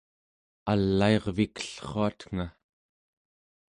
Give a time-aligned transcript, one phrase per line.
[0.71, 2.45] alairvikellruatnga